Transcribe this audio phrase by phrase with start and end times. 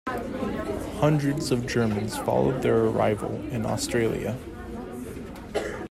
[0.97, 4.35] Hundreds of Germans followed their arrival in Australia.